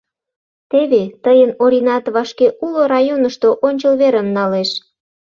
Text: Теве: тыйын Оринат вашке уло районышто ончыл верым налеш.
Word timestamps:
Теве: 0.71 1.03
тыйын 1.23 1.51
Оринат 1.63 2.05
вашке 2.15 2.47
уло 2.65 2.81
районышто 2.93 3.47
ончыл 3.67 3.93
верым 4.01 4.27
налеш. 4.37 4.69